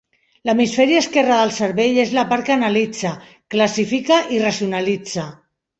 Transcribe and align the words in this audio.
L'hemisferi 0.49 0.95
esquerra 1.01 1.37
del 1.41 1.53
cervell 1.59 2.01
és 2.05 2.15
la 2.17 2.25
part 2.33 2.49
que 2.49 2.57
analitza, 2.57 3.15
classifica 3.57 4.23
i 4.39 4.45
racionalitza. 4.49 5.33